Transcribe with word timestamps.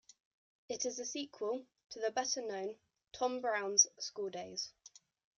It 0.67 0.83
is 0.87 0.97
a 0.97 1.05
sequel 1.05 1.67
to 1.91 1.99
the 1.99 2.09
better-known 2.09 2.79
"Tom 3.13 3.39
Brown's 3.39 3.85
School 3.99 4.31
Days". 4.31 4.73